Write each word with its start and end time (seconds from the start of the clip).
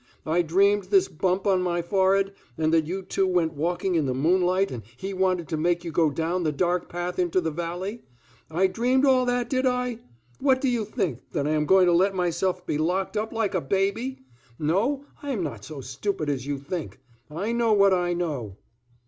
I 0.25 0.41
dreamed 0.41 0.85
this 0.85 1.07
bump 1.07 1.45
on 1.45 1.61
my 1.61 1.83
forehead, 1.83 2.33
and 2.57 2.73
that 2.73 2.87
you 2.87 3.03
two 3.03 3.27
went 3.27 3.53
walking 3.53 3.93
in 3.93 4.07
the 4.07 4.15
moonlight 4.15 4.71
and 4.71 4.81
he 4.97 5.13
wanted 5.13 5.47
to 5.49 5.57
make 5.57 5.83
you 5.83 5.91
go 5.91 6.09
down 6.09 6.41
the 6.41 6.51
dark 6.51 6.89
path 6.89 7.19
into 7.19 7.39
the 7.39 7.51
valley? 7.51 8.01
I 8.49 8.65
dreamed 8.65 9.05
all 9.05 9.27
that, 9.27 9.47
did 9.47 9.67
I? 9.67 9.99
What 10.39 10.59
do 10.59 10.69
you 10.69 10.85
think, 10.85 11.29
that 11.33 11.45
I 11.47 11.51
am 11.51 11.67
going 11.67 11.85
to 11.85 11.93
let 11.93 12.15
myself 12.15 12.65
be 12.65 12.79
locked 12.79 13.15
up 13.15 13.31
like 13.31 13.53
a 13.53 13.61
baby? 13.61 14.23
No, 14.57 15.05
I 15.21 15.29
am 15.29 15.43
not 15.43 15.63
so 15.63 15.81
stupid 15.81 16.29
as 16.31 16.47
you 16.47 16.57
think. 16.57 16.99
I 17.29 17.51
know 17.51 17.71
what 17.73 17.93
I 17.93 18.13
know." 18.13 18.57